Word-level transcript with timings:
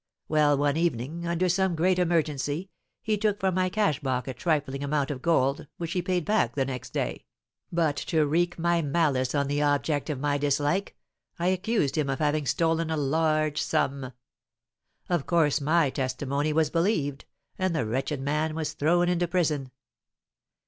Well, 0.27 0.57
one 0.57 0.77
evening, 0.77 1.27
under 1.27 1.47
some 1.47 1.75
great 1.75 1.99
emergency, 1.99 2.71
he 3.03 3.19
took 3.19 3.39
from 3.39 3.53
my 3.53 3.69
cash 3.69 3.99
box 3.99 4.27
a 4.29 4.33
trifling 4.33 4.83
amount 4.83 5.11
of 5.11 5.21
gold, 5.21 5.67
which 5.77 5.91
he 5.91 6.01
paid 6.01 6.25
back 6.25 6.55
the 6.55 6.65
next 6.65 6.91
day; 6.91 7.25
but 7.71 7.97
to 7.97 8.25
wreak 8.25 8.57
my 8.57 8.81
malice 8.81 9.35
on 9.35 9.47
the 9.47 9.61
object 9.61 10.09
of 10.09 10.19
my 10.19 10.39
dislike, 10.39 10.97
I 11.37 11.49
accused 11.49 11.99
him 11.99 12.09
of 12.09 12.17
having 12.17 12.47
stolen 12.47 12.89
a 12.89 12.97
large 12.97 13.61
sum. 13.61 14.11
Of 15.07 15.27
course 15.27 15.61
my 15.61 15.91
testimony 15.91 16.51
was 16.51 16.71
believed, 16.71 17.25
and 17.59 17.75
the 17.75 17.85
wretched 17.85 18.21
man 18.21 18.55
was 18.55 18.73
thrown 18.73 19.07
into 19.07 19.27
prison. 19.27 19.69